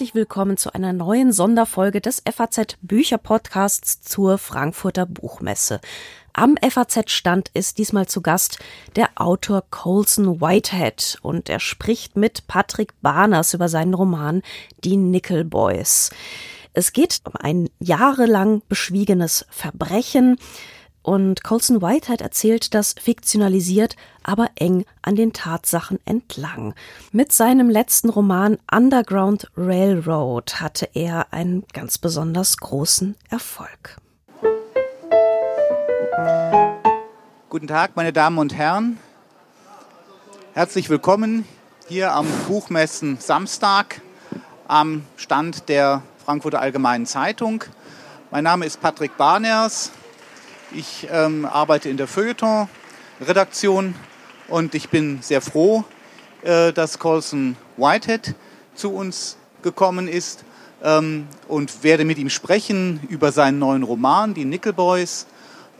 [0.00, 5.78] herzlich willkommen zu einer neuen Sonderfolge des FAZ Bücherpodcasts zur Frankfurter Buchmesse.
[6.32, 8.58] Am FAZ-Stand ist diesmal zu Gast
[8.96, 14.40] der Autor Colson Whitehead und er spricht mit Patrick Barners über seinen Roman
[14.84, 16.08] Die Nickel Boys.
[16.72, 20.38] Es geht um ein jahrelang beschwiegenes Verbrechen.
[21.02, 26.74] Und Colson Whitehead erzählt das fiktionalisiert, aber eng an den Tatsachen entlang.
[27.10, 33.96] Mit seinem letzten Roman Underground Railroad hatte er einen ganz besonders großen Erfolg.
[37.48, 38.98] Guten Tag, meine Damen und Herren.
[40.52, 41.46] Herzlich willkommen
[41.88, 44.02] hier am Buchmessen Samstag
[44.68, 47.64] am Stand der Frankfurter Allgemeinen Zeitung.
[48.30, 49.90] Mein Name ist Patrick Barners.
[50.72, 53.96] Ich ähm, arbeite in der Feuilleton-Redaktion
[54.46, 55.82] und ich bin sehr froh,
[56.42, 58.36] äh, dass Colson Whitehead
[58.76, 60.44] zu uns gekommen ist
[60.84, 65.26] ähm, und werde mit ihm sprechen über seinen neuen Roman, Die Nickel Boys.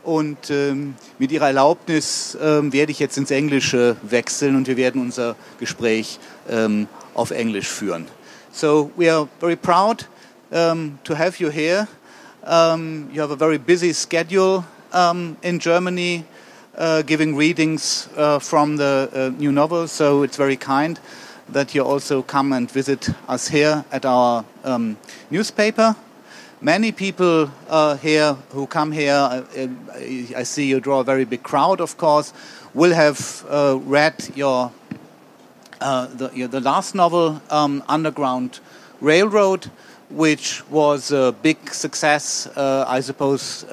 [0.03, 4.99] Und ähm, mit Ihrer Erlaubnis ähm, werde ich jetzt ins Englische wechseln und wir werden
[4.99, 6.19] unser Gespräch
[6.49, 8.07] ähm, auf Englisch führen.
[8.51, 10.09] So we are very proud
[10.49, 11.87] um, to have you here.
[12.43, 16.25] Um, you have a very busy schedule um, in Germany,
[16.77, 19.87] uh, giving readings uh, from the uh, new novel.
[19.87, 20.99] So it's very kind
[21.49, 24.97] that you also come and visit us here at our um,
[25.29, 25.95] newspaper.
[26.61, 29.43] Many people uh, here who come here, uh,
[30.35, 32.33] I see you draw a very big crowd, of course,
[32.73, 34.71] will have uh, read your,
[35.79, 38.59] the, your, the, last novel, um, Underground
[39.01, 39.71] Railroad,
[40.09, 43.65] which was a big success, I suppose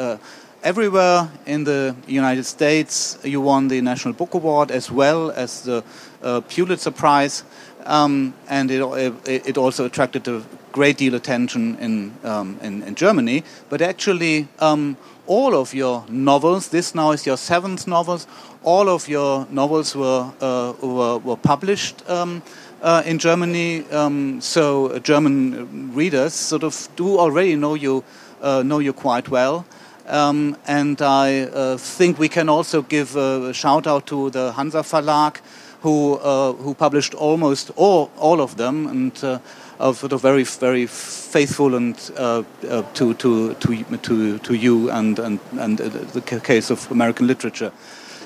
[0.62, 3.18] everywhere in the United States.
[3.22, 5.84] You won the National Book Award as well as the
[6.22, 7.44] uh, Pulitzer Prize,
[7.86, 8.82] um, and it,
[9.26, 10.42] it, also attracted a
[10.72, 13.44] great deal of attention in, um, in, in, Germany.
[13.68, 18.26] But actually, um, all of your novels, this now is your seventh novels,
[18.62, 22.08] all of your novels were, uh, were, were, published.
[22.08, 22.42] Um,
[22.82, 28.04] uh, in Germany, um, so German readers sort of do already know you
[28.40, 29.66] uh, know you quite well.
[30.08, 34.82] Um, and I uh, think we can also give a shout out to the Hanser
[34.82, 35.36] Verlag,
[35.82, 39.38] who uh, who published almost all all of them, and uh,
[39.78, 44.90] are sort of very very faithful and uh, uh, to, to to to to you
[44.90, 47.72] and and and the case of American literature.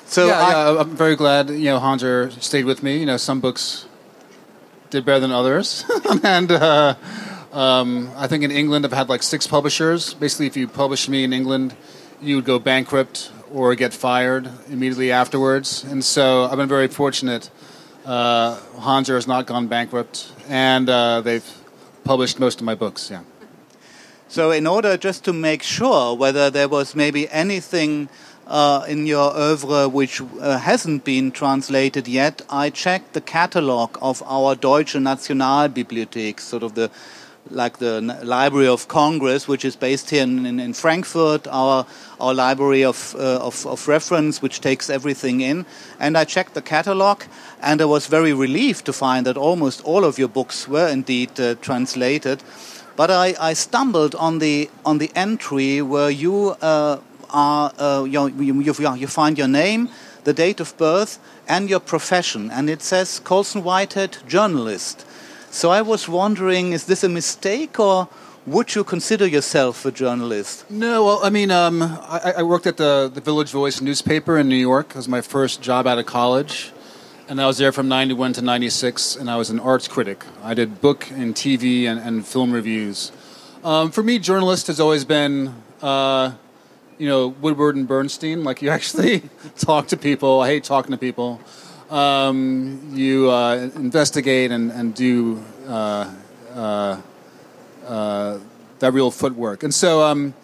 [0.07, 2.99] So yeah, I, yeah, I'm very glad you know Hanser stayed with me.
[2.99, 3.87] You know, some books
[4.91, 5.85] did better than others,
[6.23, 6.97] and.
[7.53, 10.15] Um, I think in England, I've had like six publishers.
[10.15, 11.77] Basically, if you published me in England,
[12.23, 15.85] you would go bankrupt or get fired immediately afterwards.
[15.85, 17.51] And so I've been very fortunate.
[18.07, 21.47] Uh, Hanser has not gone bankrupt, and uh, they've
[22.05, 23.11] published most of my books.
[23.11, 23.23] Yeah.
[24.29, 28.09] So, in order just to make sure whether there was maybe anything
[28.47, 34.23] uh, in your oeuvre which uh, hasn't been translated yet, I checked the catalog of
[34.27, 36.91] our Deutsche Nationalbibliothek, sort of the
[37.51, 41.87] like the Library of Congress, which is based here in, in, in Frankfurt, our,
[42.21, 45.67] our library of, uh, of, of, reference, which takes everything in.
[45.99, 47.23] And I checked the catalog,
[47.61, 51.39] and I was very relieved to find that almost all of your books were indeed
[51.41, 52.43] uh, translated.
[52.97, 58.29] But I, I, stumbled on the, on the entry where you, uh, are, uh, you,
[58.29, 59.89] you, you find your name,
[60.25, 62.51] the date of birth, and your profession.
[62.51, 65.07] And it says Colson Whitehead, journalist.
[65.53, 68.09] So I was wondering, is this a mistake or
[68.47, 70.65] would you consider yourself a journalist?
[70.71, 74.49] No, well, I mean, um, I, I, worked at the, the Village Voice newspaper in
[74.49, 74.89] New York.
[74.91, 76.73] It was my first job out of college.
[77.29, 80.25] And I was there from 91 to 96, and I was an arts critic.
[80.43, 83.13] I did book and TV and, and film reviews.
[83.63, 86.33] Um, for me, journalist has always been, uh,
[86.97, 88.43] you know, Woodward and Bernstein.
[88.43, 89.29] Like, you actually
[89.59, 90.41] talk to people.
[90.41, 91.43] I hate talking to people
[91.93, 96.11] um, you uh, investigate and, and do uh,
[96.55, 97.01] uh,
[97.87, 98.39] uh,
[98.79, 99.63] that real footwork.
[99.63, 100.35] And so, um,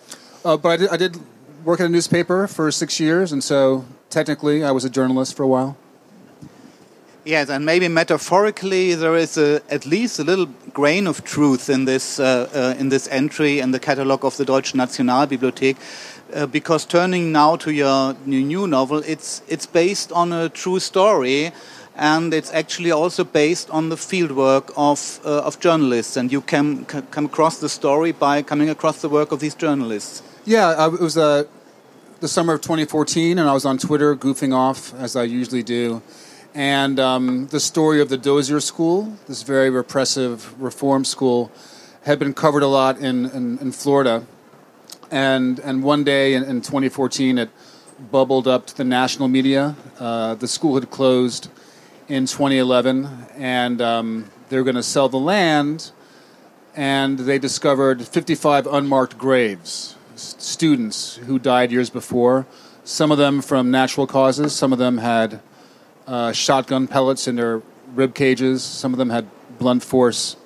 [0.43, 1.17] but I did, I did
[1.65, 5.43] work at a newspaper for six years, and so technically I was a journalist for
[5.43, 5.77] a while.
[7.29, 11.85] Yes, and maybe metaphorically, there is a, at least a little grain of truth in
[11.85, 15.77] this uh, uh, in this entry in the catalogue of the Deutsche Nationalbibliothek,
[16.35, 21.53] uh, because turning now to your new novel, it's it's based on a true story,
[21.97, 26.87] and it's actually also based on the fieldwork of uh, of journalists, and you can
[26.87, 30.23] come across the story by coming across the work of these journalists.
[30.47, 31.45] Yeah, it was uh,
[32.21, 36.01] the summer of 2014, and I was on Twitter goofing off as I usually do
[36.55, 41.53] And um, the story of the Dozier School, this very repressive reform school,
[42.03, 44.27] had been covered a lot in, in, in Florida.
[45.11, 47.51] And, and one day in, in, 2014, it
[48.11, 49.77] bubbled up to the national media.
[49.99, 51.51] Uh, the school had closed
[52.09, 55.91] in 2011, and um, they were going to sell the land,
[56.75, 62.47] and they discovered 55 unmarked graves, students who died years before.
[62.85, 65.41] Some of them from natural causes, some of them had
[66.09, 67.63] uh, shotgun pellets in their
[67.95, 69.29] rib cages, some of them had
[69.59, 70.37] blunt force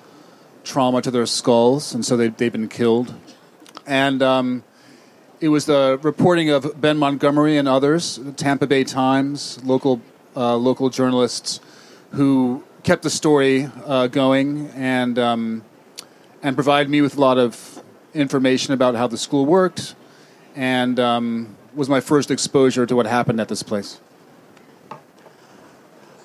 [0.63, 3.13] trauma to their skulls, and so they, they've been killed.
[3.85, 4.63] And um,
[5.39, 10.01] it was the reporting of Ben Montgomery and others, Tampa Bay Times, local
[10.35, 11.59] uh, local journalists,
[12.11, 15.63] who kept the story uh, going and um,
[16.41, 17.81] and provided me with a lot of
[18.13, 19.95] information about how the school worked,
[20.55, 23.99] and um, was my first exposure to what happened at this place.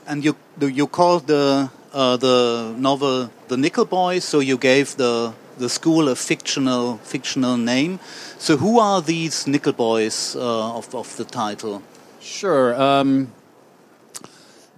[0.08, 5.34] And you you called the uh, the novel the Nickel Boys, so you gave the
[5.58, 8.00] the school a fictional fictional name.
[8.38, 11.82] So who are these Nickel Boys uh, of of the title?
[12.22, 12.74] Sure.
[12.80, 13.32] Um,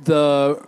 [0.03, 0.67] the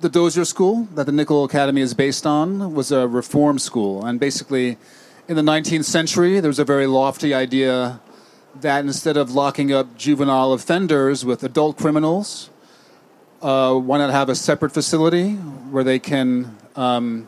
[0.00, 4.20] the Dozier School that the Nickel Academy is based on was a reform school, and
[4.20, 4.76] basically,
[5.26, 8.00] in the 19th century, there was a very lofty idea
[8.60, 12.50] that instead of locking up juvenile offenders with adult criminals,
[13.42, 17.26] uh, why not have a separate facility where they can um,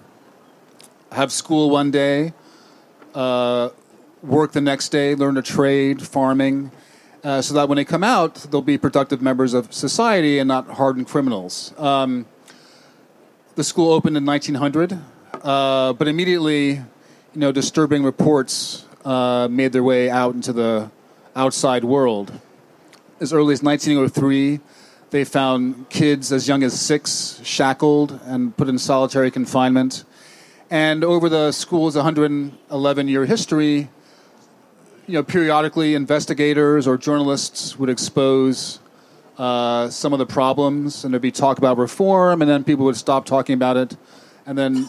[1.11, 2.33] have school one day,
[3.15, 3.71] uh,
[4.23, 6.71] work the next day, learn a trade, farming,
[7.25, 10.67] uh, so that when they come out, they'll be productive members of society and not
[10.69, 11.73] hardened criminals.
[11.79, 12.27] Um,
[13.55, 14.99] the school opened in 1900,
[15.43, 16.85] uh, but immediately, you
[17.35, 20.91] know, disturbing reports uh, made their way out into the
[21.37, 22.33] outside world.
[23.21, 24.61] As early as 1903,
[25.13, 30.05] they found kids as young as six shackled and put in solitary confinement.
[30.71, 33.91] And over the school's 111 year history,
[35.07, 38.81] you know, periodically investigators or journalists would expose
[39.37, 42.97] uh, some of the problems, and there'd be talk about reform, and then people would
[42.97, 43.97] stop talking about it,
[44.47, 44.89] and then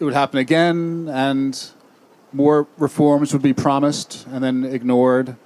[0.00, 1.70] it would happen again, and
[2.32, 5.36] more reforms would be promised and then ignored.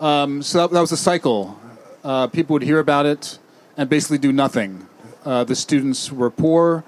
[0.00, 1.60] Um, so that, that, was a cycle.
[2.02, 3.38] Uh, people would hear about it
[3.76, 4.86] and basically do nothing.
[5.24, 6.84] Uh, the students were poor.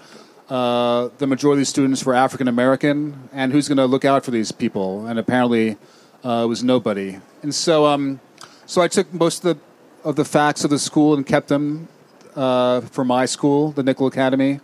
[0.49, 4.25] Uh, the majority of the students were African American, and who's going to look out
[4.25, 5.07] for these people?
[5.07, 5.77] And apparently,
[6.25, 7.19] uh, was nobody.
[7.43, 8.21] And so, um,
[8.67, 9.63] so I took most of the
[10.09, 11.89] of the facts of the school and kept them
[12.35, 14.61] uh, for my school, the Nickel Academy,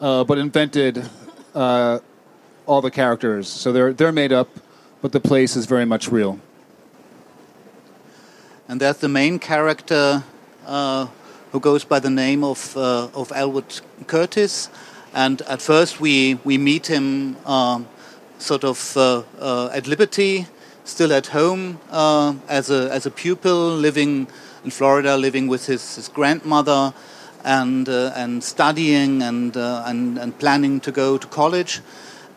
[0.00, 1.08] uh, but invented
[1.54, 2.00] uh,
[2.66, 3.48] all the characters.
[3.48, 4.48] So they're they're made up,
[5.02, 6.40] but the place is very much real.
[8.66, 10.24] And that's the main character
[10.66, 11.06] uh,
[11.52, 14.70] who goes by the name of uh, of Elwood Curtis.
[15.14, 17.86] And at first, we we meet him um,
[18.38, 18.96] sort of
[19.74, 20.46] at liberty
[20.88, 24.26] still at home uh, as a as a pupil, living
[24.64, 26.92] in Florida, living with his, his grandmother,
[27.44, 31.80] and uh, and studying and, uh, and and planning to go to college.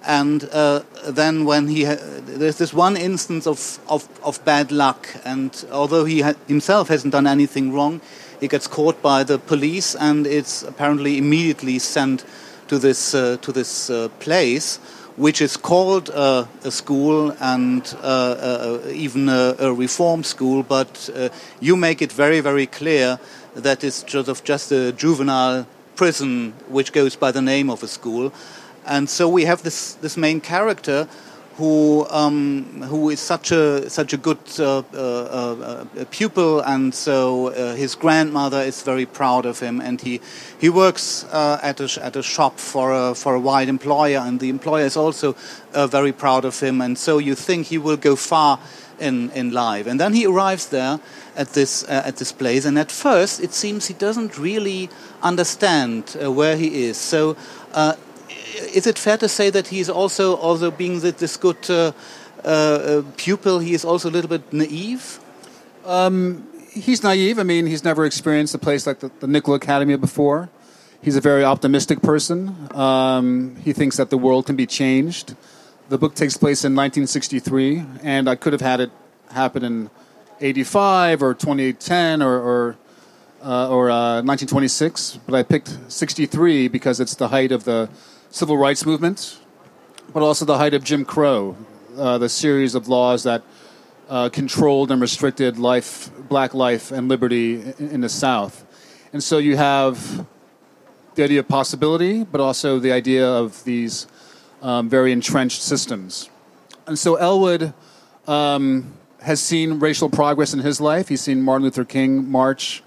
[0.03, 5.65] And uh, then when he there's this one instance of, of, of bad luck, and
[5.71, 8.01] although he ha himself hasn't done anything wrong,
[8.41, 12.25] he gets caught by the police, and it's apparently immediately sent
[12.67, 14.79] to this uh, to this uh, place
[15.17, 21.09] which is called uh, a school and uh, uh, even a, a, reform school, but
[21.15, 21.29] uh,
[21.59, 23.19] you make it very, very clear
[23.53, 28.33] that it's of just a juvenile prison which goes by the name of a school.
[28.85, 31.07] And so we have this, this main character
[31.57, 37.47] who um, who is such a such a good uh, uh, uh, pupil, and so
[37.47, 40.21] uh, his grandmother is very proud of him, and he
[40.59, 44.39] he works uh, at a at a shop for a for a white employer, and
[44.39, 45.35] the employer is also
[45.73, 48.59] uh, very proud of him, and so you think he will go far
[48.99, 50.99] in in life, and then he arrives there
[51.35, 54.89] at this at this place, and at first it seems he doesn't really
[55.21, 57.35] understand where he is, so
[58.73, 61.91] is it fair to say that he's also, although being this good uh,
[62.43, 65.19] uh, pupil, he is also a little bit naive?
[65.85, 67.39] Um, he's naive.
[67.39, 70.49] I mean, he's never experienced a place like the, the Nickel Academy before.
[71.01, 72.55] He's a very optimistic person.
[72.75, 75.35] Um, he thinks that the world can be changed.
[75.89, 78.91] The book takes place in 1963, and I could have had it
[79.31, 79.89] happen in
[80.39, 82.77] 85 or 2010 or, or
[83.43, 87.89] uh, or uh, 1926, but I picked 63 because it's the height of the
[88.31, 89.39] civil rights movement,
[90.13, 91.55] but also the height of Jim Crow,
[91.97, 93.43] uh, the series of laws that
[94.09, 98.65] uh, controlled and restricted life, black life, and liberty in, in, the South.
[99.11, 100.25] And so you have
[101.15, 104.07] the idea of possibility, but also the idea of these
[104.61, 106.29] um, very entrenched systems.
[106.87, 107.73] And so Elwood
[108.27, 111.09] um, has seen racial progress in his life.
[111.09, 112.81] He's seen Martin Luther King march.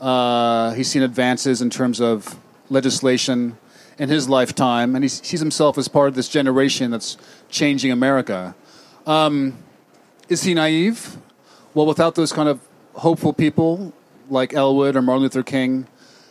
[0.00, 2.38] Uh, he's seen advances in terms of
[2.70, 3.58] legislation
[3.98, 7.16] in his lifetime, and he sees himself as part of this generation that's
[7.48, 8.54] changing America.
[9.06, 9.56] Um,
[10.28, 11.16] is he naive?
[11.74, 12.60] Well, without those kind of
[12.94, 13.92] hopeful people
[14.30, 15.86] like Elwood or Martin Luther King,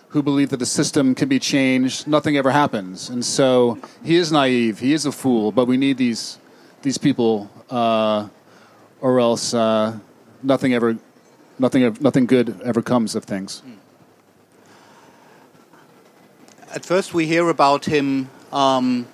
[0.10, 3.10] who believe that the system can be changed, nothing ever happens.
[3.10, 6.38] And so he is naive, he is a fool, but we need these,
[6.82, 8.28] these people, uh,
[9.02, 9.98] or else uh,
[10.42, 10.98] nothing, ever,
[11.58, 13.64] nothing, nothing good ever comes of things.
[16.74, 19.06] At first, we hear about him um,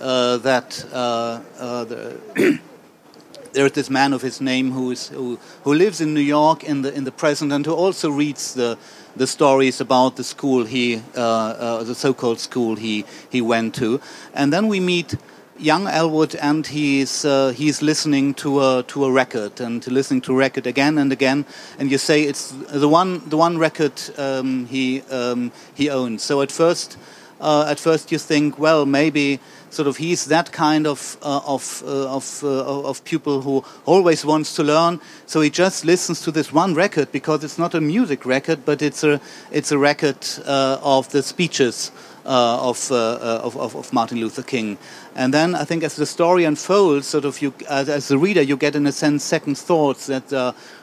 [0.00, 2.20] uh, that uh, uh, the
[3.52, 6.82] there's this man of his name who, is, who, who lives in New York in
[6.82, 8.78] the, in the present and who also reads the,
[9.16, 14.00] the stories about the school he, uh, uh, the so-called school he, he went to.
[14.32, 15.16] And then we meet
[15.60, 20.32] young Elwood and he's, uh, he's listening to a, to a record and listening to
[20.32, 21.44] a record again and again.
[21.78, 26.22] And you say it's the one, the one record um, he, um, he owns.
[26.22, 26.96] So at first,
[27.40, 29.40] uh, at first you think, well, maybe
[29.70, 34.24] sort of he's that kind of uh, of uh, of, uh, of pupil who always
[34.24, 35.00] wants to learn.
[35.26, 38.82] So he just listens to this one record because it's not a music record, but
[38.82, 41.92] it's a it's a record uh, of the speeches.
[42.22, 44.76] Uh, of, uh, of, of Martin Luther King,
[45.16, 48.42] and then I think as the story unfolds, sort of you as, as the reader,
[48.42, 50.28] you get in a sense second thoughts that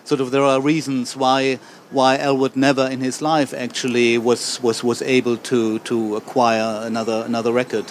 [0.03, 1.59] sort of there are reasons why
[1.91, 7.23] why Elwood never in his life actually was was was able to to acquire another
[7.27, 7.85] another record.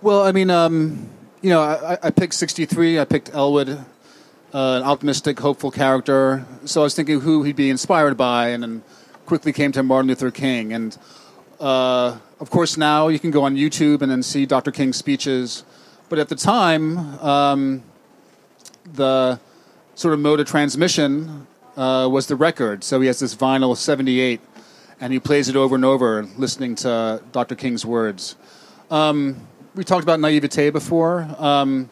[0.00, 1.08] Well, I mean, um,
[1.42, 3.00] you know, I, I, picked 63.
[3.00, 3.78] I picked Elwood, uh,
[4.52, 6.46] an optimistic, hopeful character.
[6.66, 8.82] So I was thinking who he'd be inspired by, and then
[9.26, 10.72] quickly came to Martin Luther King.
[10.72, 10.96] And
[11.60, 14.70] uh, of course, now you can go on YouTube and then see Dr.
[14.70, 15.64] King's speeches.
[16.08, 17.82] But at the time, um,
[18.94, 19.40] the
[19.94, 21.46] sort of mode of transmission
[21.76, 22.84] uh, was the record.
[22.84, 24.40] So he has this vinyl 78,
[25.00, 27.54] and he plays it over and over, listening to Dr.
[27.54, 28.36] King's words.
[28.90, 31.28] Um, we talked about naivete before.
[31.38, 31.90] Um,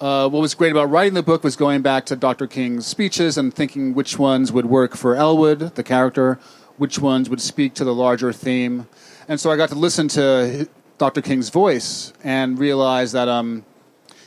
[0.00, 2.46] uh, what was great about writing the book was going back to Dr.
[2.46, 6.38] King's speeches and thinking which ones would work for Elwood, the character,
[6.78, 8.88] which ones would speak to the larger theme.
[9.28, 11.20] And so I got to listen to Dr.
[11.20, 13.64] King's voice and realize that um,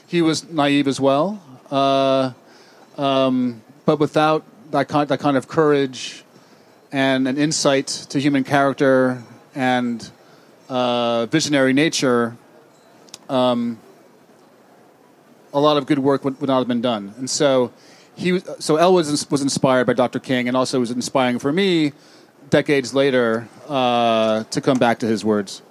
[0.05, 1.41] he was naive as well,
[1.72, 2.34] uh,
[2.98, 6.24] um, but without that kind, that kind of courage
[6.91, 9.24] and an insight to human character
[9.55, 10.12] and
[10.70, 12.38] uh, visionary nature,
[13.29, 13.79] um,
[15.53, 17.13] a lot of good work would, would, not have been done.
[17.17, 17.72] And so
[18.15, 20.20] he so Elwood was, was inspired by Dr.
[20.20, 21.93] King, and also was inspiring for me
[22.51, 25.63] decades later uh, to come back to his words.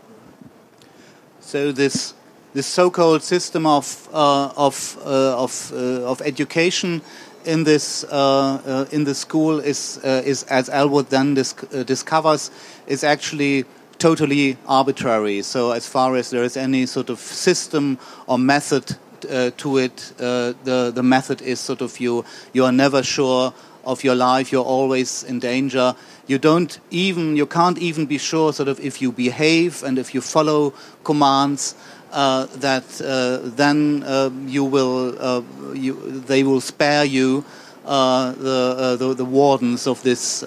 [1.40, 2.14] So this
[2.52, 7.02] this so-called system of uh, of uh, of uh, of education
[7.44, 11.54] in this uh, uh, in the school is is as Elwood then dis
[11.86, 12.50] discovers
[12.86, 13.64] is actually
[13.98, 15.42] totally arbitrary.
[15.42, 18.96] So as far as there is any sort of system or method
[19.30, 23.52] uh, to it, uh, the the method is sort of you you are never sure
[23.84, 24.52] of your life.
[24.52, 25.94] You're always in danger.
[26.26, 30.14] You don't even you can't even be sure sort of if you behave and if
[30.14, 30.72] you follow
[31.04, 31.74] commands.
[32.12, 35.42] Uh, that uh, then uh, you will uh,
[35.74, 35.94] you,
[36.26, 37.44] they will spare you
[37.84, 40.42] uh, the, uh, the, the wardens of this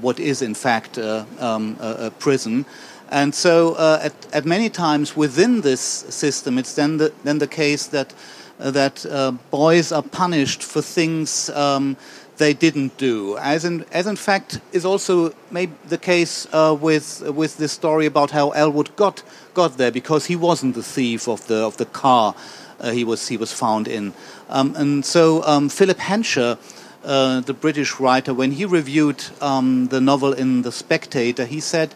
[0.00, 2.64] what is in fact um, a, prison
[3.10, 7.46] and so, uh, at, at, many times within this system, it's then the, then the
[7.46, 8.12] case that
[8.60, 11.96] uh, that uh, boys are punished for things um,
[12.38, 17.20] they didn't do, as in as in fact is also maybe the case uh, with
[17.30, 19.22] with this story about how Elwood got
[19.54, 22.34] got there because he wasn't the thief of the of the car
[22.80, 24.14] uh, he was he was found in,
[24.48, 26.58] um, and so um, Philip Hensher.
[27.04, 31.94] Uh, the British writer, when he reviewed um, the novel in The Spectator, he said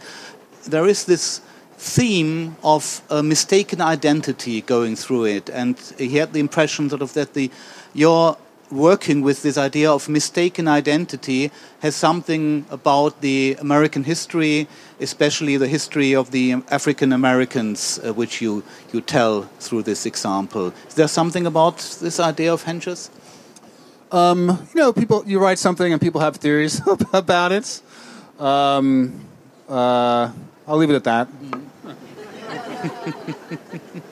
[0.65, 1.41] there is this
[1.77, 7.13] theme of a mistaken identity going through it, and he had the impression sort of
[7.15, 7.51] that the
[7.93, 8.37] your
[8.73, 11.51] working with this idea of mistaken identity
[11.81, 14.67] has something about the American history,
[14.99, 20.73] especially the history of the African Americans, uh, which you, you tell through this example.
[20.89, 23.11] Is there something about this idea of Hensher's?
[24.11, 26.81] Um, you know, people you write something and people have theories
[27.13, 27.83] about it.
[28.39, 29.27] Um,
[29.69, 30.33] uh,
[30.67, 31.29] I'll leave it at that.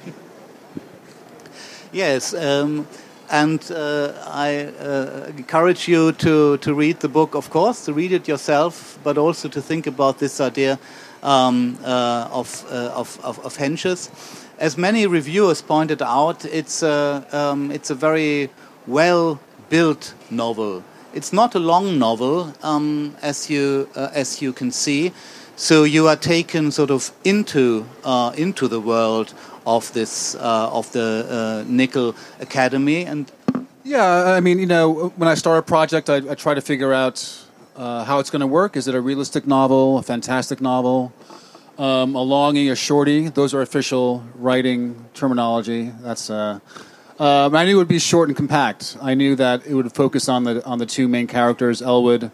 [1.93, 2.35] yes.
[2.35, 2.87] Um,
[3.31, 8.13] and uh, I uh, encourage you to, to read the book, of course, to read
[8.13, 10.79] it yourself, but also to think about this idea
[11.23, 14.11] um, uh, of, uh, of, of, of Hensher's.
[14.59, 18.51] As many reviewers pointed out, it's a, um, it's a very
[18.87, 20.83] well built novel.
[21.15, 25.13] It's not a long novel, um, as, you, uh, as you can see.
[25.57, 29.35] So you are taken sort of into, uh, into the world
[29.67, 33.31] of this uh, of the uh, Nickel Academy and
[33.85, 36.93] yeah I mean you know when I start a project I, I try to figure
[36.93, 38.76] out uh, how it's going to work.
[38.76, 41.12] Is it a realistic novel a fantastic novel?
[41.79, 45.93] Um, a longy a shorty those are official writing terminology.
[46.00, 46.61] That's uh,
[47.19, 48.97] um, I knew it would be short and compact.
[49.00, 52.31] I knew that it would focus on the on the two main characters Elwood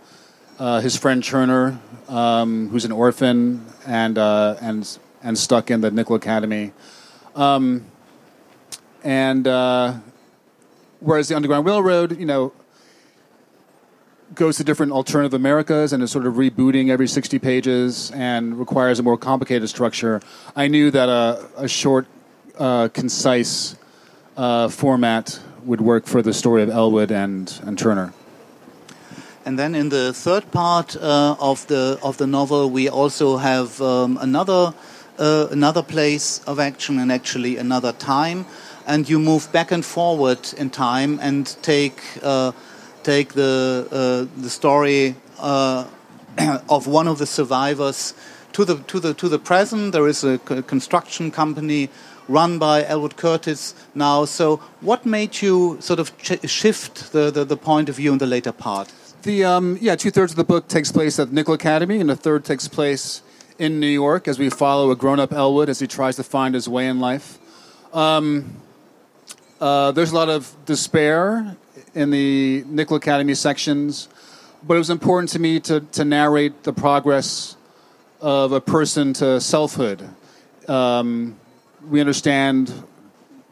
[0.59, 1.79] uh, his friend Turner
[2.09, 6.73] um, who's an orphan and uh, and and stuck in the Nickel Academy
[7.37, 7.85] um,
[9.05, 9.95] and uh,
[11.01, 12.53] whereas the Underground Railroad, you know,
[14.35, 18.99] goes to different alternative Americas and is sort of rebooting every 60 pages and requires
[18.99, 20.21] a more complicated structure,
[20.57, 22.07] I knew that a, a short,
[22.59, 23.77] uh, concise
[24.37, 28.13] uh, format would work for the story of Elwood and, and Turner.
[29.45, 33.81] And then in the third part uh, of the of the novel, we also have
[33.81, 34.75] um, another
[35.19, 38.47] uh, another place of action and actually another time,
[38.87, 42.53] and you move back and forward in time and take uh,
[43.03, 45.87] take the uh, the story uh,
[46.69, 48.15] of one of the survivors
[48.53, 49.93] to the to the to the present.
[49.93, 51.89] There is a construction company
[52.29, 54.25] run by Elwood Curtis now.
[54.25, 56.13] So, what made you sort of
[56.45, 58.93] shift the, the, the, point of view in the later part?
[59.23, 62.17] The um, yeah, two thirds of the book takes place at Nickel Academy, and a
[62.17, 63.23] third takes place
[63.59, 66.55] in New York as we follow a grown up Elwood as he tries to find
[66.55, 67.39] his way in life.
[67.93, 68.57] Um,
[69.61, 71.57] uh, there's a lot of despair
[71.95, 74.09] in the Nickel Academy sections,
[74.63, 77.57] but it was important to me to, to narrate the progress
[78.21, 80.07] of a person to selfhood.
[80.69, 81.37] Um,
[81.89, 82.73] we understand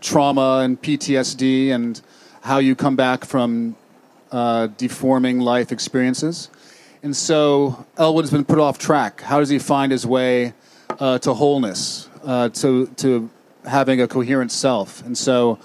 [0.01, 2.01] trauma and PTSD and
[2.43, 3.77] how you come back from
[4.31, 6.51] uh, deforming life experiences.
[7.05, 9.21] And so Elwood has been put off track.
[9.21, 10.55] How does he find his way
[10.89, 13.29] uh, to wholeness, uh, to, to
[13.67, 15.05] having a coherent self?
[15.05, 15.59] And so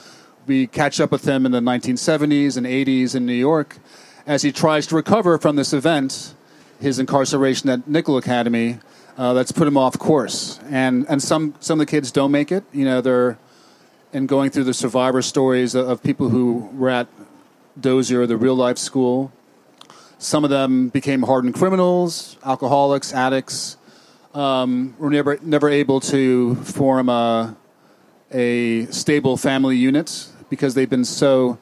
[0.48, 3.78] we catch up with him in the 1970s and 80s in New York
[4.28, 6.34] as he tries to recover from this event,
[6.82, 8.80] his incarceration at Nickel Academy,
[9.18, 10.60] uh, that's put him off course.
[10.70, 12.66] And, and some, some of the kids don't make it.
[12.74, 13.38] You know, they're
[14.12, 17.08] and going through the survivor stories of, of people who were at
[17.80, 19.32] Dozier, the real life school,
[20.20, 23.78] some of them became hardened criminals, alcoholics, addicts.
[24.34, 27.56] Um, were never never able to form a
[28.32, 31.58] a stable family unit because they've been so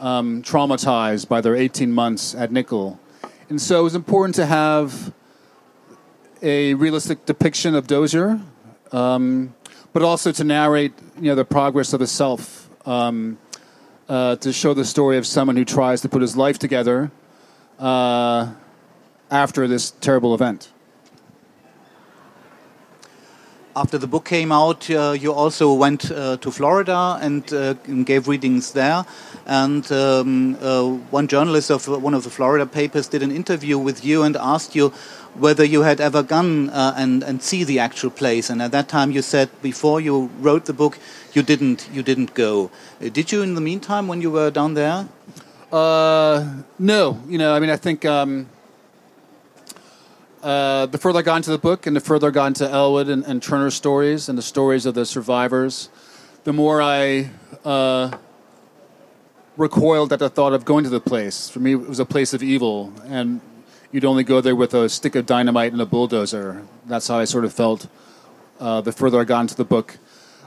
[0.00, 2.98] um, traumatized by their 18 months at Nickel.
[3.48, 5.12] And so it was important to have
[6.42, 8.40] a realistic depiction of Dozier,
[8.92, 9.54] um,
[9.92, 13.38] but also to narrate you know, the progress of the self, um,
[14.08, 17.10] uh, to show the story of someone who tries to put his life together
[17.80, 18.52] uh,
[19.30, 20.70] after this terrible event.
[23.76, 28.26] After the book came out, uh, you also went uh, to Florida and, uh, gave
[28.26, 29.06] readings there.
[29.46, 34.04] And um, uh, one journalist of one of the Florida papers did an interview with
[34.04, 34.92] you and asked you
[35.34, 38.50] whether you had ever gone uh, and, and see the actual place.
[38.50, 40.98] And at that time, you said before you wrote the book,
[41.32, 42.72] you didn't you didn't go.
[43.00, 45.06] did you in the meantime when you were down there?
[45.72, 48.48] Uh, no, you know, I mean, I think um,
[50.42, 53.08] uh, the further I got into the book and the further I got into Elwood
[53.08, 55.88] and, and Turner's stories and the stories of the survivors,
[56.42, 57.30] the more I
[57.64, 58.16] uh,
[59.56, 61.48] recoiled at the thought of going to the place.
[61.48, 63.40] For me, it was a place of evil, and
[63.92, 66.66] you'd only go there with a stick of dynamite and a bulldozer.
[66.86, 67.86] That's how I sort of felt
[68.58, 69.98] uh, the further I got into the book.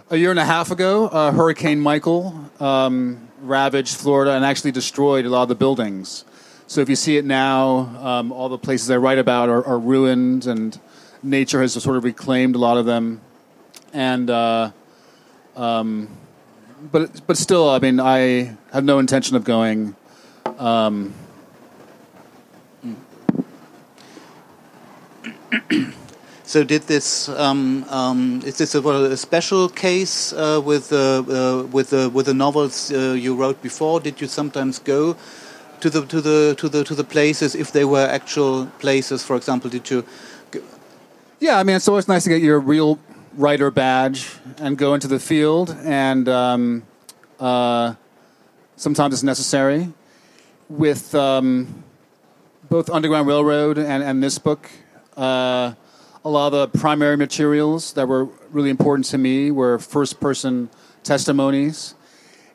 [0.10, 2.50] A year and a half ago, uh, Hurricane Michael.
[2.60, 6.26] Um, ravaged Florida and actually destroyed a lot of the buildings.
[6.68, 9.78] So if you see it now, um, all the places I write about are, are,
[9.78, 10.80] ruined, and
[11.22, 13.22] nature has sort of reclaimed a lot of them.
[13.94, 14.72] And uh,
[15.56, 16.10] um,
[16.92, 19.96] but but still, I mean, I have no intention of going.
[20.58, 21.14] Um,
[26.54, 27.30] So did this?
[27.30, 32.28] Um, um, is this a, a special case uh, with uh, uh, with the with
[32.28, 34.00] the novels uh, you wrote before?
[34.00, 35.18] Did you sometimes go
[35.80, 39.24] to the to the to the to the places if they were actual places?
[39.24, 40.06] For example, did you?
[41.40, 43.00] Yeah, I mean, it's always nice to get your real
[43.36, 46.84] writer badge and go into the field and um,
[47.40, 47.96] uh,
[48.76, 49.92] sometimes it's necessary.
[50.70, 51.84] With um,
[52.70, 54.70] both Underground Railroad and, and this book,
[55.18, 55.74] uh,
[56.26, 60.70] a lot of the primary materials that were really important to me were first person
[61.04, 61.96] testimonies.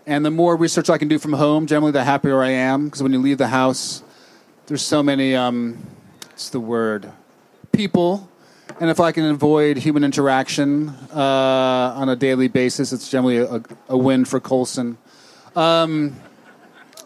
[0.07, 2.87] And the more research I can do from home, generally, the happier I am.
[2.87, 4.03] Because when you leave the house,
[4.67, 5.87] there's so many, um,
[6.31, 7.13] what's the word?
[7.73, 8.31] People.
[8.81, 13.63] And if I can avoid human interaction uh, on a daily basis, it's generally a,
[13.89, 14.97] a win for Colson.
[15.55, 16.17] Um,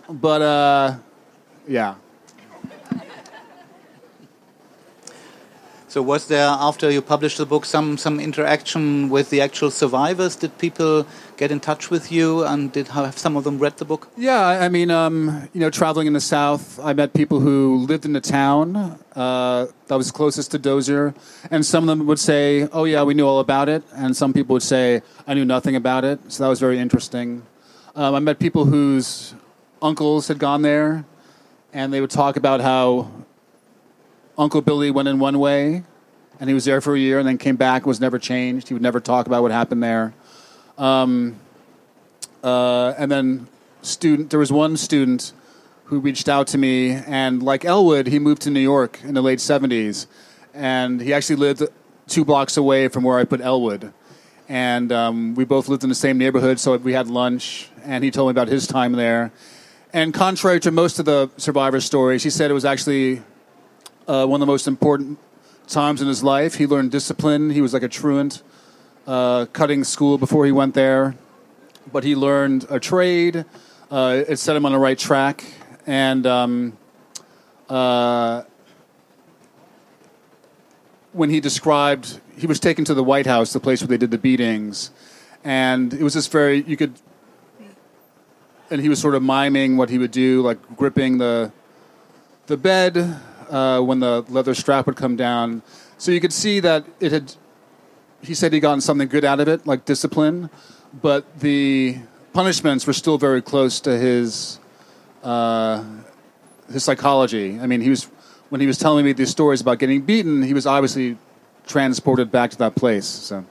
[0.08, 0.94] but uh,
[1.66, 1.96] yeah.
[5.92, 10.36] So was there after you published the book some some interaction with the actual survivors?
[10.36, 13.84] Did people get in touch with you, and did have some of them read the
[13.84, 14.08] book?
[14.16, 18.06] Yeah, I mean, um, you know, traveling in the South, I met people who lived
[18.06, 18.74] in the town
[19.14, 21.12] uh, that was closest to Dozier,
[21.50, 24.32] and some of them would say, "Oh yeah, we knew all about it," and some
[24.32, 27.42] people would say, "I knew nothing about it." So that was very interesting.
[27.94, 29.34] Um, I met people whose
[29.82, 31.04] uncles had gone there,
[31.70, 33.12] and they would talk about how
[34.38, 35.82] Uncle Billy went in one way,
[36.40, 38.68] and he was there for a year, and then came back, was never changed.
[38.68, 40.14] He would never talk about what happened there.
[40.78, 41.36] Um,
[42.42, 43.48] uh, and then
[43.82, 45.32] student, there was one student
[45.84, 49.22] who reached out to me, and like Elwood, he moved to New York in the
[49.22, 50.06] late '70s,
[50.54, 51.62] and he actually lived
[52.08, 53.92] two blocks away from where I put Elwood.
[54.48, 58.10] And um, we both lived in the same neighborhood, so we had lunch, and he
[58.10, 59.32] told me about his time there.
[59.92, 63.22] And contrary to most of the survivor stories, he said it was actually
[64.06, 65.18] uh, one of the most important
[65.66, 66.54] times in his life.
[66.54, 67.50] He learned discipline.
[67.50, 68.42] He was like a truant,
[69.06, 71.16] uh, cutting school before he went there,
[71.92, 73.44] but he learned a trade.
[73.90, 75.44] Uh, it set him on the right track,
[75.86, 76.76] and um,
[77.68, 78.42] uh,
[81.12, 84.10] when he described, he was taken to the White House, the place where they did
[84.10, 84.90] the beatings,
[85.44, 86.94] and it was just very you could.
[88.70, 91.52] And he was sort of miming what he would do, like gripping the
[92.46, 93.20] the bed,
[93.52, 95.62] uh, when the leather strap would come down.
[95.98, 97.34] So you could see that it had.
[98.22, 100.48] He said he gotten something good out of it, like discipline,
[101.02, 101.98] but the
[102.32, 104.58] punishments were still very close to his
[105.22, 105.84] uh,
[106.72, 107.58] his psychology.
[107.60, 108.04] I mean, he was
[108.48, 111.16] when he was telling me these stories about getting beaten, he was obviously
[111.66, 113.06] transported back to that place.
[113.06, 113.44] So.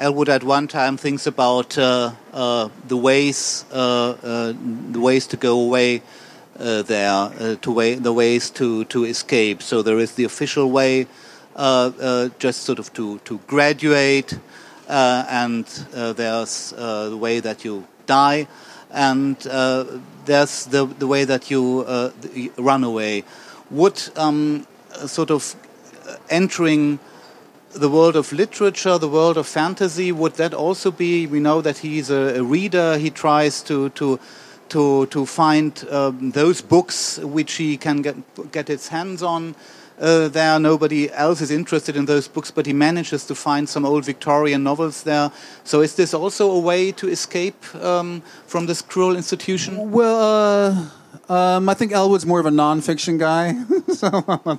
[0.00, 4.54] Elwood at one time thinks about uh, uh, the ways uh, uh
[4.92, 6.00] the ways to go away
[6.58, 9.62] uh, there, to way, the ways to, to escape.
[9.62, 11.06] So there is the official way,
[12.38, 14.38] just sort of to to graduate,
[14.88, 15.66] and
[16.16, 18.48] there's the way that you die,
[18.90, 19.36] and
[20.24, 21.84] there's the the way that you
[22.56, 23.24] run away.
[23.70, 24.66] Would um,
[25.06, 25.54] sort of
[26.30, 26.98] entering
[27.74, 31.26] the world of literature, the world of fantasy, would that also be?
[31.26, 32.98] We know that he's a, a reader.
[32.98, 34.18] He tries to to
[34.70, 38.16] to to find um, those books which he can get
[38.52, 39.54] get his hands on.
[40.00, 43.84] Uh, there, nobody else is interested in those books, but he manages to find some
[43.84, 45.30] old Victorian novels there.
[45.62, 49.90] So, is this also a way to escape um, from this cruel institution?
[49.90, 50.16] Well.
[50.20, 50.90] Uh
[51.28, 53.54] um, I think Elwood's more of a nonfiction guy,
[53.94, 54.08] so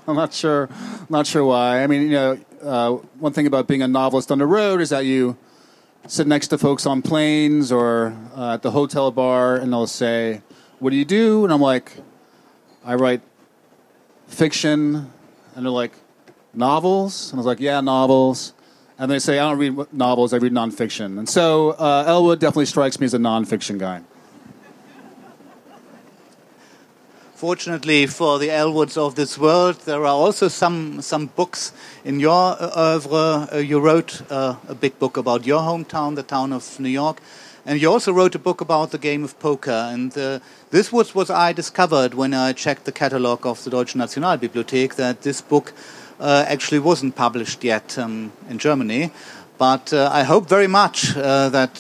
[0.08, 0.70] I'm not sure,
[1.10, 1.84] not sure why.
[1.84, 4.90] I mean, you know, uh, one thing about being a novelist on the road is
[4.90, 5.38] that you
[6.08, 10.42] sit next to folks on planes or uh, at the hotel bar, and they'll say,
[10.80, 11.92] "What do you do?" And I'm like,
[12.84, 13.22] "I write
[14.28, 15.12] fiction,"
[15.56, 15.94] and they're like,
[16.54, 18.54] "Novels?" And I was like, "Yeah, novels."
[18.98, 22.68] And they say, "I don't read novels; I read nonfiction." And so uh, Elwood definitely
[22.68, 24.02] strikes me as a nonfiction guy.
[27.42, 31.74] Fortunately for the Elwoods of this world, there are also some some books
[32.06, 33.48] in your oeuvre.
[33.52, 37.20] Uh, you wrote uh, a big book about your hometown, the town of New York,
[37.66, 39.90] and you also wrote a book about the game of poker.
[39.92, 43.96] And uh, this was what I discovered when I checked the catalog of the Deutsche
[43.96, 45.74] Nationalbibliothek that this book
[46.20, 49.10] uh, actually wasn't published yet um, in Germany.
[49.58, 51.74] But uh, I hope very much uh, that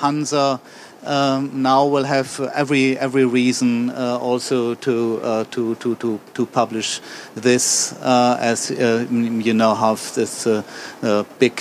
[0.00, 0.60] Hanser
[1.06, 6.46] um, now will have every every reason uh, also to, uh, to to to to
[6.46, 7.00] publish
[7.34, 10.62] this uh, as uh, you know have this uh,
[11.02, 11.56] uh, big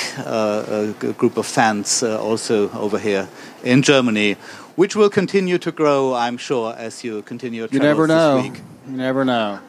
[1.18, 3.28] group of fans also over here
[3.64, 4.36] in Germany,
[4.76, 7.62] which will continue to grow, I'm sure, as you continue.
[7.62, 8.44] Your You never know.
[8.44, 8.54] You
[8.88, 9.60] never know.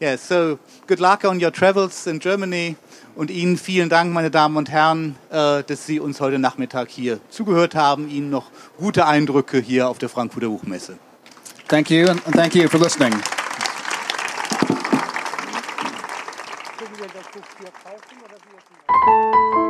[0.00, 0.16] Yeah.
[0.16, 2.76] So good luck on your travels in Germany.
[3.14, 7.20] Und Ihnen vielen Dank, meine Damen und Herren, äh, dass Sie uns heute Nachmittag hier
[7.28, 8.08] zugehört haben.
[8.08, 10.98] Ihnen noch gute Eindrücke hier auf der Frankfurter Buchmesse.
[11.68, 13.12] Thank you and thank you for listening.
[16.78, 16.98] Können
[18.98, 19.61] wir